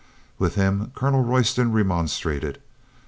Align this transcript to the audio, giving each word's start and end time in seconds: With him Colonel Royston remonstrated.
With 0.39 0.55
him 0.55 0.91
Colonel 0.95 1.23
Royston 1.23 1.71
remonstrated. 1.71 2.59